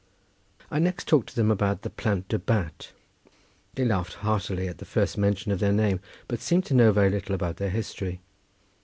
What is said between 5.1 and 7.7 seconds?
mention of their name, but seemed to know very little about their